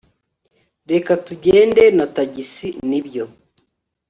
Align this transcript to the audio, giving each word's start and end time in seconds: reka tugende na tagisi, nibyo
reka 0.91 1.11
tugende 1.25 1.83
na 1.97 2.05
tagisi, 2.15 2.67
nibyo 2.89 3.25